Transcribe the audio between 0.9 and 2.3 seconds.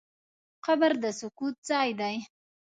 د سکوت ځای دی.